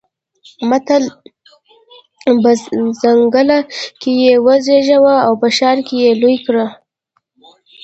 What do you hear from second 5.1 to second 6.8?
او په ښار کې يې لوی کړه.